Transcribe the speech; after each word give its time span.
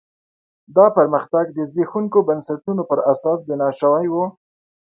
دا 0.75 0.85
پرمختګ 0.97 1.45
د 1.51 1.57
زبېښونکو 1.69 2.19
بنسټونو 2.27 2.81
پر 2.89 2.99
اساس 3.11 3.39
بنا 3.47 3.69
شوی 3.79 4.07
و. 4.09 4.15